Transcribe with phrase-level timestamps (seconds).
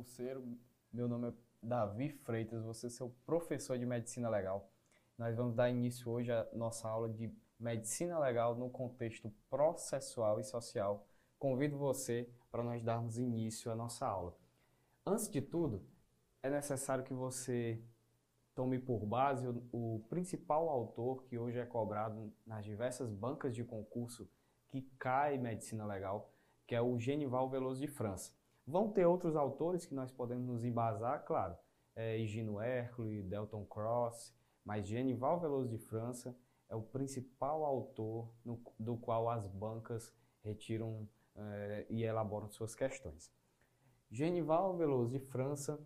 [0.00, 0.42] concurseiro.
[0.90, 4.70] Meu nome é Davi Freitas, você é seu professor de Medicina Legal.
[5.18, 10.44] Nós vamos dar início hoje à nossa aula de Medicina Legal no contexto processual e
[10.44, 11.06] social.
[11.38, 14.34] Convido você para nós darmos início à nossa aula.
[15.04, 15.84] Antes de tudo,
[16.42, 17.78] é necessário que você
[18.54, 23.62] tome por base o, o principal autor que hoje é cobrado nas diversas bancas de
[23.64, 24.26] concurso
[24.68, 26.32] que cai Medicina Legal,
[26.66, 28.39] que é o Genival Veloso de França.
[28.70, 31.56] Vão ter outros autores que nós podemos nos embasar, claro,
[31.96, 34.32] é, Higino Hércules, Delton Cross,
[34.64, 36.38] mas Genival Veloso de França
[36.68, 43.32] é o principal autor no, do qual as bancas retiram é, e elaboram suas questões.
[44.08, 45.76] Genival Veloso de França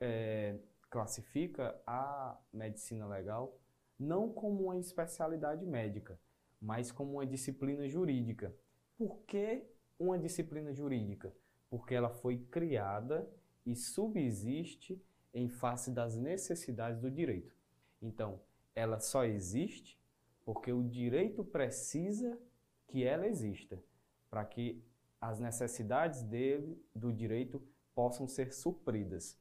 [0.00, 0.56] é,
[0.88, 3.58] classifica a medicina legal
[3.98, 6.16] não como uma especialidade médica,
[6.60, 8.54] mas como uma disciplina jurídica.
[8.96, 9.66] Por que
[9.98, 11.34] uma disciplina jurídica?
[11.70, 13.28] Porque ela foi criada
[13.64, 15.00] e subsiste
[15.32, 17.54] em face das necessidades do direito.
[18.00, 18.40] Então,
[18.74, 19.98] ela só existe
[20.44, 22.38] porque o direito precisa
[22.86, 23.82] que ela exista,
[24.30, 24.82] para que
[25.20, 27.62] as necessidades dele, do direito,
[27.94, 29.38] possam ser supridas.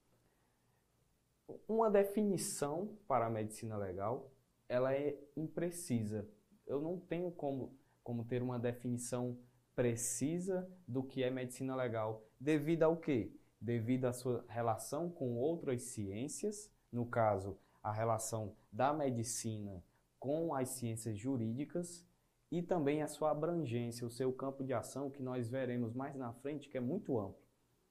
[1.68, 4.30] Uma definição para a medicina legal,
[4.68, 6.28] ela é imprecisa.
[6.66, 9.38] Eu não tenho como, como ter uma definição
[9.78, 12.26] precisa do que é medicina legal.
[12.40, 13.32] Devido ao quê?
[13.62, 19.84] Devido à sua relação com outras ciências, no caso, a relação da medicina
[20.18, 22.04] com as ciências jurídicas
[22.52, 26.34] e também a sua abrangência, o seu campo de ação, que nós veremos mais na
[26.34, 27.46] frente, que é muito amplo,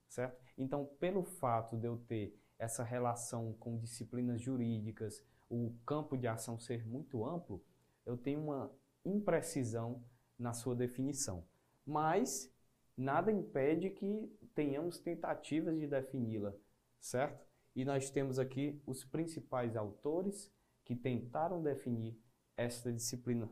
[0.08, 0.42] certo?
[0.58, 6.58] Então, pelo fato de eu ter essa relação com disciplinas jurídicas, o campo de ação
[6.58, 7.62] ser muito amplo,
[8.04, 8.72] eu tenho uma
[9.04, 10.02] imprecisão
[10.36, 11.44] na sua definição.
[11.86, 12.52] Mas
[12.96, 16.52] nada impede que tenhamos tentativas de defini-la,
[16.98, 17.46] certo?
[17.74, 20.52] E nós temos aqui os principais autores
[20.84, 22.18] que tentaram definir
[22.56, 23.48] esta disciplina,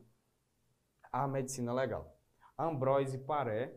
[1.12, 2.18] a medicina legal.
[2.58, 3.74] Ambroise Paré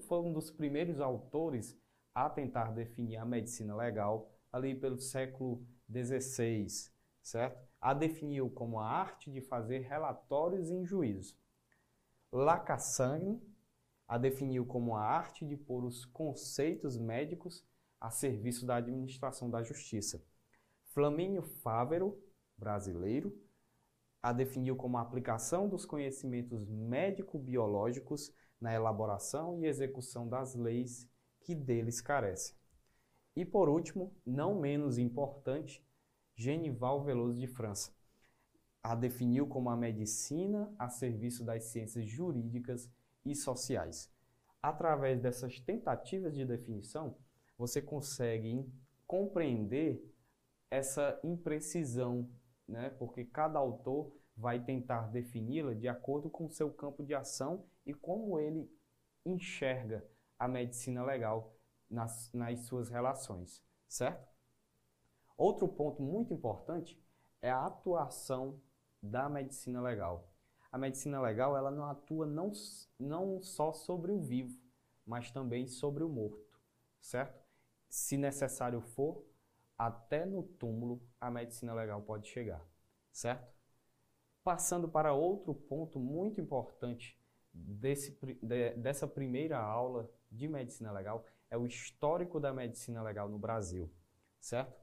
[0.00, 1.78] foi um dos primeiros autores
[2.14, 6.66] a tentar definir a medicina legal ali pelo século XVI,
[7.22, 7.68] certo?
[7.80, 11.36] A definiu como a arte de fazer relatórios em juízo.
[12.30, 13.40] Lacassagne
[14.12, 17.64] a definiu como a arte de pôr os conceitos médicos
[17.98, 20.22] a serviço da administração da justiça.
[20.92, 22.22] Flamínio Fávero,
[22.54, 23.34] brasileiro,
[24.22, 28.30] a definiu como a aplicação dos conhecimentos médico-biológicos
[28.60, 31.08] na elaboração e execução das leis
[31.40, 32.54] que deles carecem.
[33.34, 35.82] E por último, não menos importante,
[36.34, 37.90] Genival Veloso de França.
[38.82, 42.90] A definiu como a medicina a serviço das ciências jurídicas
[43.24, 44.10] e sociais.
[44.62, 47.16] Através dessas tentativas de definição,
[47.56, 48.68] você consegue
[49.06, 50.02] compreender
[50.70, 52.28] essa imprecisão,
[52.66, 52.90] né?
[52.90, 57.92] porque cada autor vai tentar defini-la de acordo com o seu campo de ação e
[57.92, 58.70] como ele
[59.24, 60.04] enxerga
[60.38, 61.54] a medicina legal
[61.88, 64.32] nas, nas suas relações, certo?
[65.36, 67.00] Outro ponto muito importante
[67.40, 68.60] é a atuação
[69.02, 70.31] da medicina legal.
[70.72, 72.50] A medicina legal ela não atua não,
[72.98, 74.58] não só sobre o vivo,
[75.04, 76.58] mas também sobre o morto,
[76.98, 77.38] certo?
[77.90, 79.22] Se necessário for,
[79.76, 82.66] até no túmulo a medicina legal pode chegar,
[83.12, 83.52] certo?
[84.42, 87.20] Passando para outro ponto muito importante
[87.52, 93.38] desse, de, dessa primeira aula de medicina legal, é o histórico da medicina legal no
[93.38, 93.92] Brasil,
[94.40, 94.80] certo?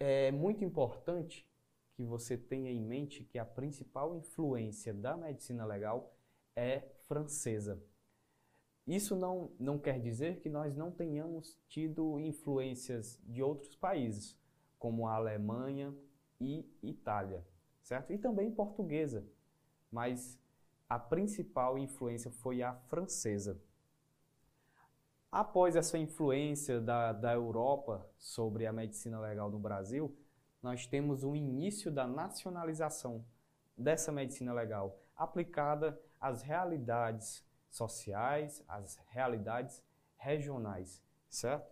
[0.00, 1.46] É muito importante
[1.94, 6.12] que você tenha em mente que a principal influência da medicina legal
[6.56, 7.82] é francesa.
[8.86, 14.36] Isso não, não quer dizer que nós não tenhamos tido influências de outros países,
[14.78, 15.94] como a Alemanha
[16.38, 17.42] e Itália,
[17.82, 18.12] certo?
[18.12, 19.26] E também portuguesa,
[19.90, 20.38] mas
[20.88, 23.58] a principal influência foi a francesa.
[25.32, 30.14] Após essa influência da, da Europa sobre a medicina legal no Brasil,
[30.64, 33.22] nós temos o início da nacionalização
[33.76, 39.82] dessa medicina legal, aplicada às realidades sociais, às realidades
[40.16, 41.70] regionais, certo?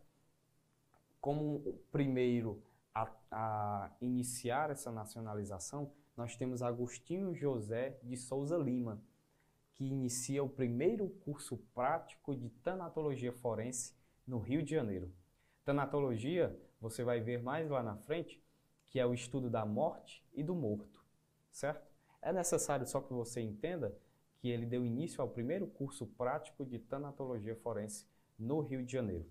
[1.22, 2.62] Como primeiro
[2.94, 9.02] a, a iniciar essa nacionalização, nós temos Agostinho José de Souza Lima,
[9.72, 13.94] que inicia o primeiro curso prático de tanatologia forense
[14.26, 15.10] no Rio de Janeiro.
[15.64, 18.41] Tanatologia, você vai ver mais lá na frente,
[18.92, 21.02] que é o estudo da morte e do morto,
[21.50, 21.90] certo?
[22.20, 23.96] É necessário só que você entenda
[24.36, 28.06] que ele deu início ao primeiro curso prático de tanatologia forense
[28.38, 29.26] no Rio de Janeiro.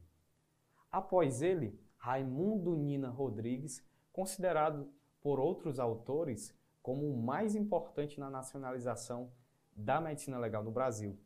[0.92, 4.92] Após ele, Raimundo Nina Rodrigues, considerado
[5.22, 9.32] por outros autores como o mais importante na nacionalização
[9.76, 11.20] da medicina legal no Brasil.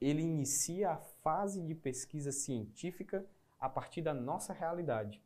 [0.00, 3.24] Ele inicia a fase de pesquisa científica
[3.60, 5.22] a partir da nossa realidade,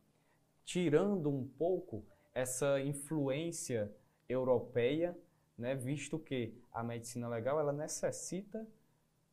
[0.63, 3.93] tirando um pouco essa influência
[4.27, 5.17] europeia,
[5.57, 8.67] né, visto que a medicina legal ela necessita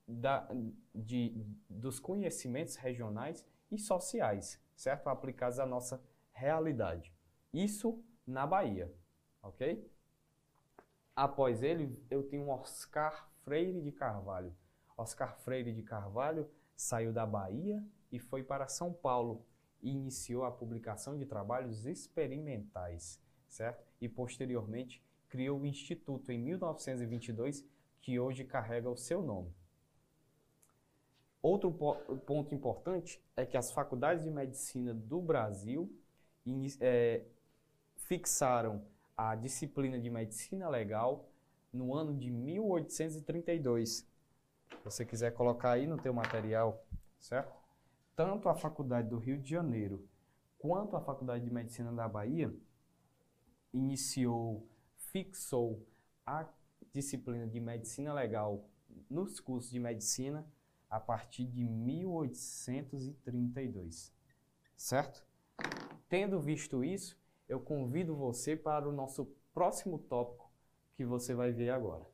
[0.06, 0.48] da,
[0.94, 5.08] de, dos conhecimentos regionais e sociais, certo?
[5.08, 6.02] Aplicados à nossa
[6.32, 7.12] realidade.
[7.52, 8.92] Isso na Bahia,
[9.42, 9.88] ok?
[11.14, 14.54] Após ele, eu tenho Oscar Freire de Carvalho.
[14.96, 19.46] Oscar Freire de Carvalho saiu da Bahia e foi para São Paulo
[19.82, 23.84] e iniciou a publicação de trabalhos experimentais, certo?
[24.00, 27.64] E posteriormente criou o Instituto em 1922,
[28.00, 29.54] que hoje carrega o seu nome.
[31.42, 31.72] Outro
[32.26, 35.90] ponto importante é que as faculdades de medicina do Brasil
[36.80, 37.24] é,
[37.96, 38.84] fixaram
[39.16, 41.30] a disciplina de medicina legal
[41.72, 43.90] no ano de 1832.
[43.90, 44.06] Se
[44.84, 46.84] você quiser colocar aí no teu material,
[47.18, 47.59] certo?
[48.14, 50.08] Tanto a Faculdade do Rio de Janeiro
[50.58, 52.54] quanto a Faculdade de Medicina da Bahia
[53.72, 55.86] iniciou, fixou
[56.26, 56.46] a
[56.92, 58.68] disciplina de medicina legal
[59.08, 60.44] nos cursos de medicina
[60.88, 64.12] a partir de 1832.
[64.76, 65.24] Certo?
[66.08, 67.16] Tendo visto isso,
[67.48, 70.50] eu convido você para o nosso próximo tópico
[70.94, 72.10] que você vai ver agora.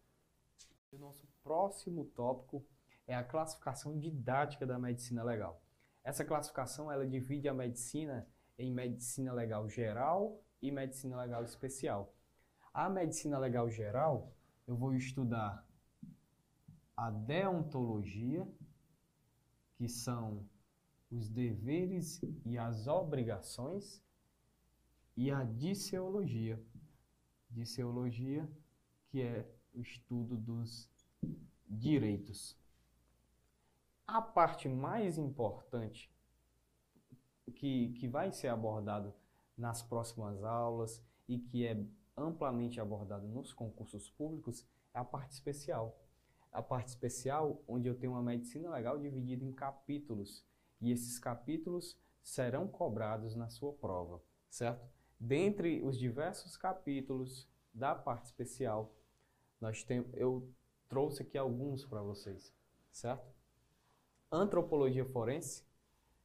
[0.92, 2.62] O nosso próximo tópico
[3.06, 5.62] é a classificação didática da medicina legal.
[6.06, 8.24] Essa classificação ela divide a medicina
[8.56, 12.14] em medicina legal geral e medicina legal especial.
[12.72, 14.32] A medicina legal geral,
[14.68, 15.66] eu vou estudar
[16.96, 18.46] a deontologia,
[19.74, 20.48] que são
[21.10, 24.00] os deveres e as obrigações,
[25.16, 26.64] e a disseologia.
[27.50, 28.48] Disseologia,
[29.08, 29.44] que é
[29.74, 30.88] o estudo dos
[31.68, 32.56] direitos.
[34.06, 36.10] A parte mais importante
[37.54, 39.12] que, que vai ser abordado
[39.56, 41.84] nas próximas aulas e que é
[42.16, 45.96] amplamente abordado nos concursos públicos é a parte especial
[46.56, 50.42] a parte especial, onde eu tenho uma medicina legal dividida em capítulos.
[50.80, 54.88] E esses capítulos serão cobrados na sua prova, certo?
[55.20, 58.90] Dentre os diversos capítulos da parte especial,
[59.60, 60.50] nós tem, eu
[60.88, 62.54] trouxe aqui alguns para vocês,
[62.90, 63.35] certo?
[64.30, 65.64] Antropologia forense,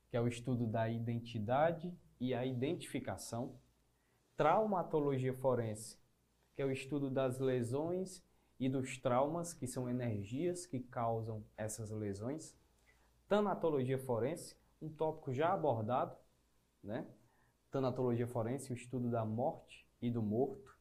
[0.10, 3.56] que é o estudo da identidade e a identificação.
[4.36, 6.00] Traumatologia forense,
[6.56, 8.24] que é o estudo das lesões
[8.60, 12.56] e dos traumas, que são energias que causam essas lesões.
[13.28, 16.18] Tanatologia forense, um tópico já abordado,
[16.84, 17.08] né?
[17.70, 20.76] Tanatologia forense, o estudo da morte e do morto.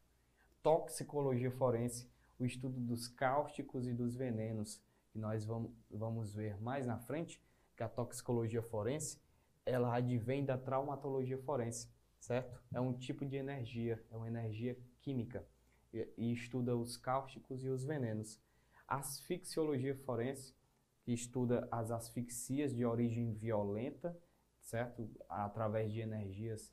[0.62, 4.82] Toxicologia forense, o estudo dos cáusticos e dos venenos,
[5.12, 7.42] que nós vamos, vamos ver mais na frente,
[7.76, 9.20] que a toxicologia forense,
[9.64, 12.60] ela advém da traumatologia forense, certo?
[12.72, 15.46] É um tipo de energia, é uma energia química
[15.92, 18.40] e, estuda os cáusticos e os venenos.
[18.86, 20.54] Asfixiologia forense,
[21.02, 24.16] que estuda as asfixias de origem violenta,
[24.60, 25.08] certo?
[25.28, 26.72] Através de energias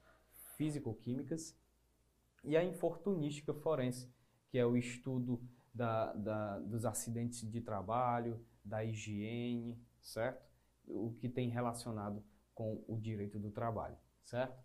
[0.55, 1.55] físico-químicas.
[2.43, 4.09] E a infortunística forense,
[4.49, 5.41] que é o estudo
[5.77, 10.43] da, da, dos acidentes de trabalho, da higiene, certo?
[10.87, 14.57] O que tem relacionado com o direito do trabalho, certo?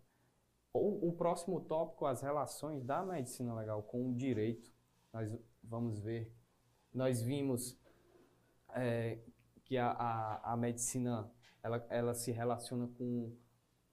[0.73, 4.73] O, o próximo tópico, as relações da medicina legal com o direito,
[5.13, 5.31] nós
[5.63, 6.33] vamos ver.
[6.91, 7.79] Nós vimos
[8.69, 9.19] é,
[9.63, 13.35] que a, a, a, medicina ela, ela se relaciona com,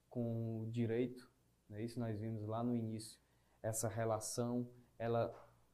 [0.08, 1.30] com o direito,
[1.70, 3.20] é isso nós vimos lá no início.
[3.62, 4.66] Essa relação
[4.98, 5.32] ela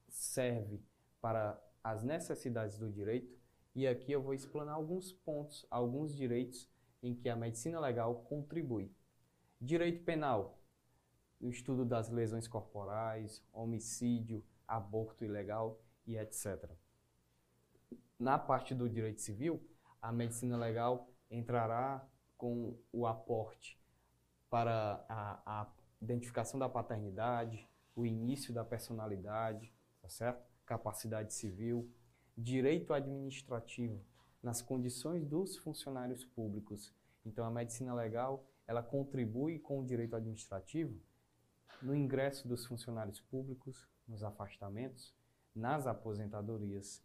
[0.09, 0.83] serve
[1.27, 3.37] para as necessidades do direito
[3.75, 6.71] e aqui eu vou explanar alguns pontos, alguns direitos
[7.03, 8.95] em que a medicina legal contribui.
[9.61, 10.63] Direito penal,
[11.41, 16.71] o estudo das lesões corporais, homicídio, aborto ilegal e etc.
[18.17, 19.61] Na parte do direito civil,
[20.01, 23.83] a medicina legal entrará com o aporte
[24.49, 30.56] para a, a identificação da paternidade, o início da personalidade, tá certo?
[30.67, 31.91] Capacidade civil,
[32.37, 34.05] direito administrativo
[34.43, 36.93] nas condições dos funcionários públicos.
[37.25, 41.01] Então a medicina legal, ela contribui com o direito administrativo
[41.81, 45.15] no ingresso dos funcionários públicos, nos afastamentos,
[45.55, 47.03] nas aposentadorias.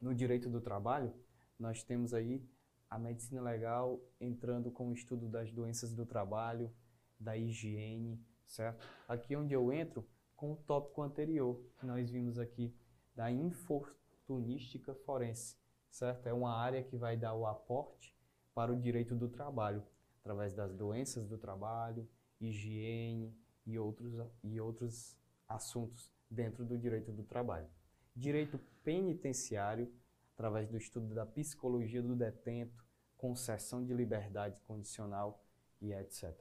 [0.00, 1.12] No direito do trabalho,
[1.58, 2.42] nós temos aí
[2.88, 6.72] a medicina legal entrando com o estudo das doenças do trabalho,
[7.18, 8.86] da higiene, certo?
[9.06, 10.06] Aqui onde eu entro
[10.38, 12.72] com o tópico anterior, que nós vimos aqui,
[13.14, 15.58] da infortunística forense,
[15.90, 16.28] certo?
[16.28, 18.16] É uma área que vai dar o aporte
[18.54, 19.82] para o direito do trabalho,
[20.20, 22.08] através das doenças do trabalho,
[22.40, 24.14] higiene e outros,
[24.44, 25.18] e outros
[25.48, 27.68] assuntos dentro do direito do trabalho.
[28.14, 29.92] Direito penitenciário,
[30.34, 35.44] através do estudo da psicologia do detento, concessão de liberdade condicional
[35.80, 36.32] e etc.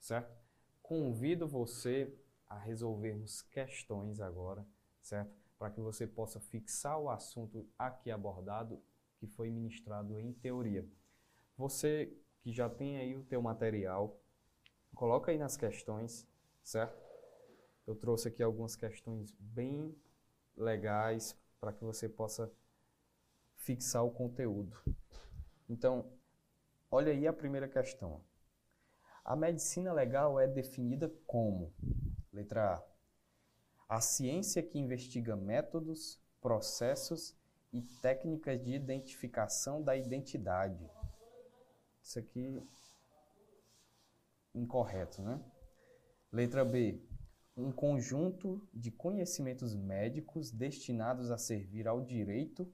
[0.00, 0.36] Certo?
[0.82, 2.12] Convido você
[2.48, 4.66] a resolvermos questões agora,
[5.00, 5.34] certo?
[5.58, 8.82] Para que você possa fixar o assunto aqui abordado
[9.18, 10.86] que foi ministrado em teoria.
[11.56, 14.20] Você que já tem aí o teu material,
[14.94, 16.26] coloca aí nas questões,
[16.62, 16.96] certo?
[17.86, 19.96] Eu trouxe aqui algumas questões bem
[20.56, 22.52] legais para que você possa
[23.56, 24.76] fixar o conteúdo.
[25.68, 26.12] Então,
[26.90, 28.22] olha aí a primeira questão.
[29.24, 31.74] A medicina legal é definida como:
[32.36, 33.96] letra A.
[33.96, 37.34] A ciência que investiga métodos, processos
[37.72, 40.88] e técnicas de identificação da identidade.
[42.02, 42.62] Isso aqui
[44.54, 45.40] incorreto, né?
[46.30, 47.02] Letra B.
[47.56, 52.70] Um conjunto de conhecimentos médicos destinados a servir ao direito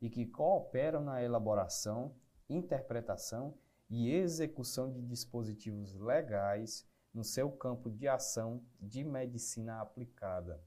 [0.00, 2.14] e que cooperam na elaboração,
[2.48, 3.54] interpretação
[3.90, 6.86] e execução de dispositivos legais
[7.16, 10.62] no seu campo de ação de medicina aplicada.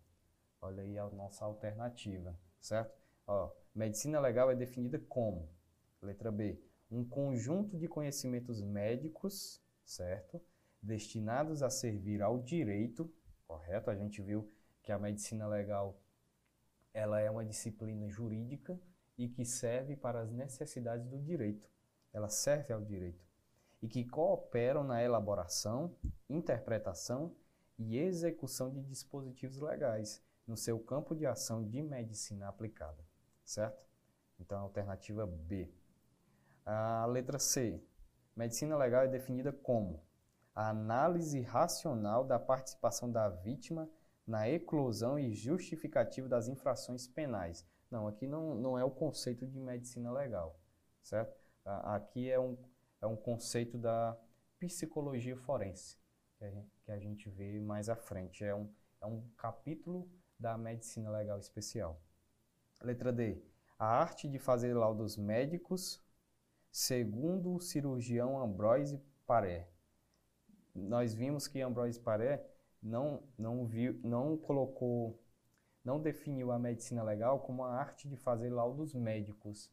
[0.60, 2.92] Olha aí a nossa alternativa, certo?
[3.28, 5.48] Ó, medicina legal é definida como,
[6.02, 10.42] letra B, um conjunto de conhecimentos médicos, certo?
[10.82, 13.14] Destinados a servir ao direito,
[13.46, 13.92] correto?
[13.92, 14.52] A gente viu
[14.82, 16.02] que a medicina legal
[16.92, 18.82] ela é uma disciplina jurídica
[19.16, 21.70] e que serve para as necessidades do direito.
[22.12, 23.29] Ela serve ao direito.
[23.82, 25.96] E que cooperam na elaboração,
[26.30, 27.36] interpretação
[27.78, 33.04] e execução de dispositivos legais no seu campo de ação de medicina aplicada.
[33.44, 33.82] Certo?
[34.40, 35.72] Então, alternativa B.
[36.66, 37.82] A letra C.
[38.36, 40.04] Medicina legal é definida como
[40.54, 43.90] a análise racional da participação da vítima
[44.28, 49.60] na eclosão e justificativa das infrações penais, não, aqui não, não é o conceito de
[49.60, 50.60] medicina legal,
[51.02, 51.36] certo?
[51.66, 52.58] Aqui é um,
[53.02, 54.18] é um conceito da
[54.60, 55.98] psicologia forense,
[56.84, 58.44] que a, gente, vê mais à frente.
[58.44, 58.70] É um,
[59.02, 62.02] é um capítulo da medicina legal especial.
[62.82, 63.42] Letra D.
[63.78, 66.04] A arte de fazer laudos médicos,
[66.72, 69.70] segundo o cirurgião Ambroise Paré.
[70.76, 72.46] Nós vimos que Ambroise Paré
[72.82, 75.20] não, não, viu, não colocou
[75.84, 79.72] não definiu a medicina legal como a arte de fazer laudos médicos,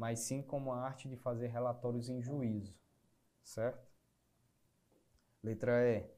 [0.00, 2.74] mas sim como a arte de fazer relatórios em juízo,
[3.42, 3.86] certo?
[5.42, 6.10] Letra E.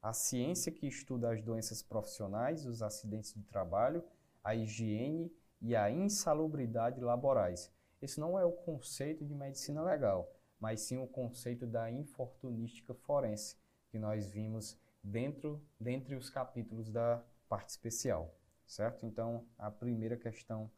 [0.00, 4.04] A ciência que estuda as doenças profissionais, os acidentes de trabalho,
[4.44, 7.72] a higiene e a insalubridade laborais.
[8.00, 13.56] Esse não é o conceito de medicina legal, mas sim o conceito da infortunística forense,
[13.88, 18.32] que nós vimos dentro dentre os capítulos da parte especial
[18.66, 19.06] certo?
[19.06, 20.70] Então, a primeira questão,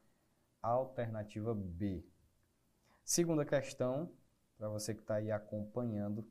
[0.62, 2.04] alternativa B.
[3.10, 4.12] Segunda questão,
[4.58, 6.30] para você que está aí acompanhando,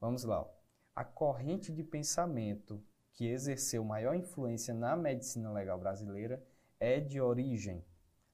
[0.00, 0.48] vamos lá.
[0.94, 2.82] A corrente de pensamento
[3.12, 6.42] que exerceu maior influência na medicina legal brasileira
[6.80, 7.84] é de origem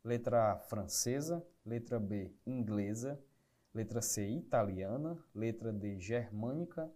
[0.04, 3.20] letra A francesa, letra B inglesa,
[3.74, 6.88] letra C italiana, letra D germânica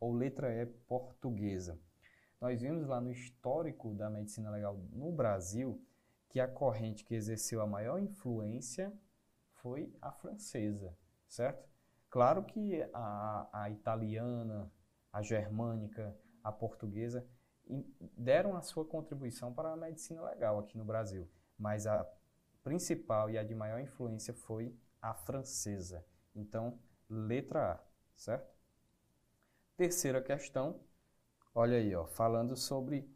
[0.00, 1.78] ou letra E portuguesa.
[2.40, 5.80] Nós vimos lá no histórico da medicina legal no Brasil
[6.28, 8.92] que a corrente que exerceu a maior influência
[9.64, 10.94] foi a francesa,
[11.26, 11.66] certo?
[12.10, 14.70] Claro que a, a italiana,
[15.10, 17.26] a germânica, a portuguesa
[18.14, 21.26] deram a sua contribuição para a medicina legal aqui no Brasil,
[21.58, 22.06] mas a
[22.62, 26.04] principal e a de maior influência foi a francesa.
[26.34, 26.78] Então,
[27.08, 27.80] letra A,
[28.14, 28.54] certo?
[29.78, 30.78] Terceira questão,
[31.56, 33.08] Olha aí, ó, falando sobre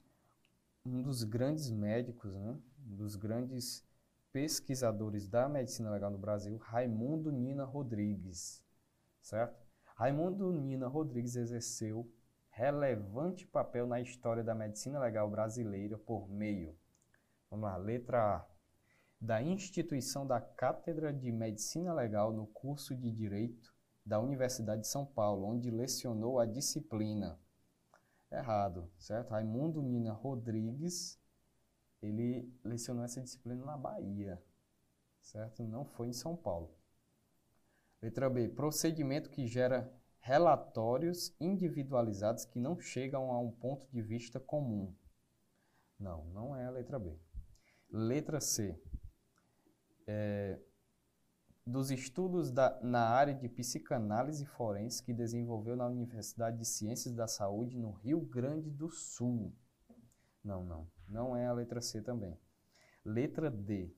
[0.86, 3.84] um dos grandes médicos, né, um dos grandes
[4.38, 8.64] pesquisadores da medicina legal no Brasil, Raimundo Nina Rodrigues,
[9.20, 9.66] certo?
[9.96, 12.08] Raimundo Nina Rodrigues exerceu
[12.48, 16.78] relevante papel na história da medicina legal brasileira por meio,
[17.50, 18.46] vamos lá, letra A,
[19.20, 23.74] da instituição da Cátedra de Medicina Legal no curso de Direito
[24.06, 27.40] da Universidade de São Paulo, onde lecionou a disciplina
[28.30, 29.30] errado, certo?
[29.30, 31.18] Raimundo Nina Rodrigues,
[32.02, 34.42] ele lecionou essa disciplina na Bahia,
[35.20, 35.62] certo?
[35.62, 36.74] Não foi em São Paulo.
[38.00, 44.38] Letra B, procedimento que gera relatórios individualizados que não chegam a um ponto de vista
[44.38, 44.94] comum.
[45.98, 47.18] Não, não é a letra B.
[47.90, 48.80] Letra C,
[50.06, 50.60] é,
[51.66, 57.26] dos estudos da, na área de psicanálise forense que desenvolveu na Universidade de Ciências da
[57.26, 59.52] Saúde no Rio Grande do Sul.
[60.42, 62.38] Não, não, não é a letra C também.
[63.04, 63.90] Letra D,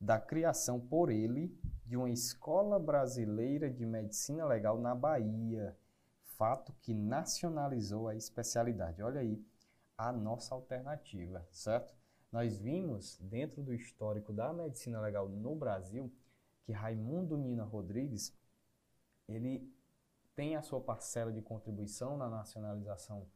[0.00, 5.76] da criação por ele de uma escola brasileira de medicina legal na Bahia,
[6.36, 9.02] fato que nacionalizou a especialidade.
[9.02, 9.44] Olha aí
[9.96, 11.94] a nossa alternativa, certo?
[12.32, 16.12] Nós vimos dentro do histórico da medicina legal no Brasil
[16.64, 18.36] que Raimundo Nina Rodrigues
[19.28, 19.72] ele
[20.34, 23.28] tem a sua parcela de contribuição na nacionalização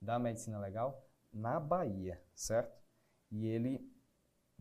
[0.00, 2.82] da medicina legal na Bahia, certo?
[3.30, 3.86] E ele,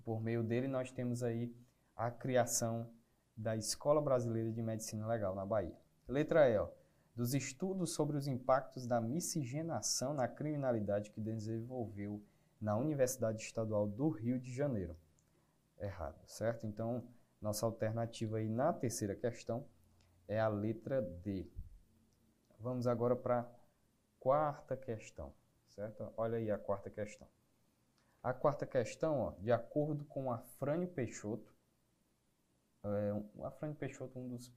[0.04, 1.56] por meio dele, nós temos aí
[1.96, 2.92] a criação
[3.36, 5.78] da Escola Brasileira de Medicina Legal na Bahia.
[6.08, 6.70] Letra E, ó,
[7.16, 12.22] dos estudos sobre os impactos da miscigenação na criminalidade que desenvolveu
[12.60, 14.96] na Universidade Estadual do Rio de Janeiro.
[15.80, 16.68] Errado, certo?
[16.68, 17.08] Então,
[17.42, 19.66] nossa alternativa aí na terceira questão
[20.28, 21.50] é a letra D.
[22.60, 23.46] Vamos agora para a
[24.20, 25.34] quarta questão,
[25.76, 26.12] certo?
[26.18, 27.28] Olha aí a quarta questão.
[28.24, 31.54] A quarta questão, ó, de acordo com Afrânio Peixoto,
[32.84, 34.52] é, o Afrânio Peixoto, um dos,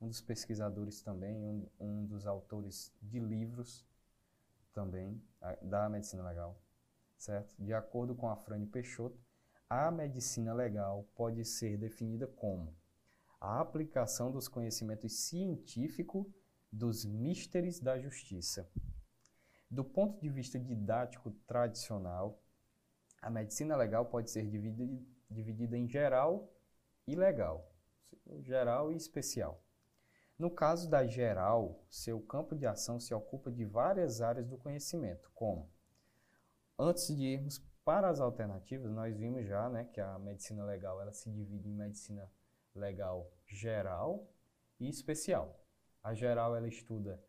[0.00, 3.86] um dos pesquisadores também, um, um dos autores de livros
[4.72, 5.22] também
[5.62, 6.62] da medicina legal,
[7.16, 7.54] certo?
[7.58, 9.20] De acordo com Afrânio Peixoto,
[9.68, 12.74] a medicina legal pode ser definida como
[13.40, 16.26] a aplicação dos conhecimentos científicos
[16.72, 18.70] dos místeres da justiça.
[19.70, 22.42] Do ponto de vista didático tradicional,
[23.22, 25.00] a medicina legal pode ser dividida,
[25.30, 26.52] dividida em geral
[27.06, 27.70] e legal
[28.42, 29.62] geral e especial.
[30.38, 35.30] No caso da geral, seu campo de ação se ocupa de várias áreas do conhecimento,
[35.34, 35.70] como
[36.78, 41.12] antes de irmos para as alternativas, nós vimos já né, que a medicina legal ela
[41.12, 42.30] se divide em medicina
[42.74, 44.30] legal geral
[44.78, 45.62] e especial.
[46.02, 47.22] A geral ela estuda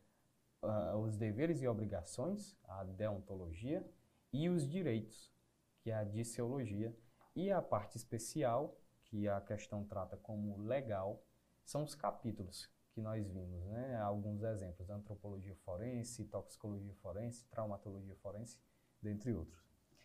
[0.62, 3.84] uh, os deveres e obrigações, a deontologia,
[4.32, 5.32] e os direitos,
[5.80, 6.96] que é a disseologia,
[7.34, 11.22] e a parte especial que a questão trata como legal,
[11.64, 13.98] são os capítulos que nós vimos, né?
[14.00, 18.58] Alguns exemplos, antropologia forense, toxicologia forense, traumatologia forense,
[19.00, 19.62] dentre outros.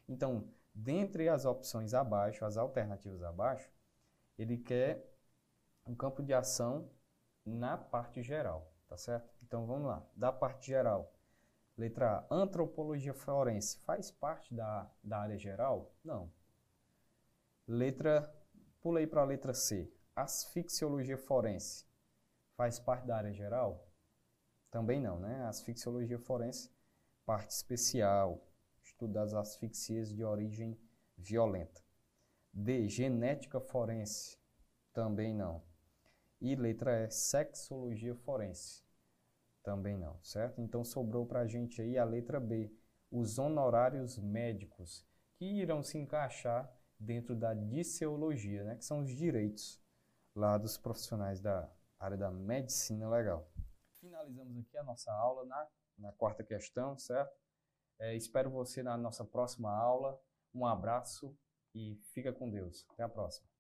[0.08, 3.70] Então, dentre as opções abaixo, as alternativas abaixo,
[4.38, 5.06] ele quer
[5.86, 6.90] um campo de ação
[7.46, 9.34] na parte geral, tá certo?
[9.48, 10.06] Então, vamos lá.
[10.16, 11.12] Da parte geral,
[11.78, 15.96] letra A, antropologia forense faz parte da, da área geral?
[16.04, 16.30] Não.
[17.66, 18.30] Letra
[18.82, 19.92] Pulei para a letra C.
[20.16, 21.86] Asfixiologia forense.
[22.56, 23.86] Faz parte da área geral?
[24.72, 25.46] Também não, né?
[25.46, 26.72] Asfixiologia forense,
[27.26, 28.48] parte especial.
[28.82, 30.80] Estudo das asfixias de origem
[31.18, 31.84] violenta.
[32.54, 32.88] D.
[32.88, 34.38] Genética forense.
[34.94, 35.62] Também não.
[36.40, 37.12] E letra E.
[37.12, 38.87] Sexologia forense.
[39.68, 40.62] Também não, certo?
[40.62, 42.74] Então sobrou para a gente aí a letra B.
[43.12, 49.78] Os honorários médicos, que irão se encaixar dentro da disseologia, né, que são os direitos
[50.34, 53.52] lá dos profissionais da área da medicina legal.
[54.00, 57.38] Finalizamos aqui a nossa aula na, na quarta questão, certo?
[58.00, 60.18] É, espero você na nossa próxima aula.
[60.54, 61.38] Um abraço
[61.76, 62.86] e fica com Deus.
[62.94, 63.57] Até a próxima.